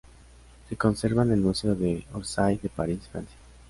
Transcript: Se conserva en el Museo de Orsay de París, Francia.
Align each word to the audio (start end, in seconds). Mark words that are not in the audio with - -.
Se 0.67 0.75
conserva 0.77 1.21
en 1.21 1.33
el 1.33 1.41
Museo 1.41 1.75
de 1.75 2.03
Orsay 2.13 2.57
de 2.57 2.69
París, 2.69 3.07
Francia. 3.11 3.37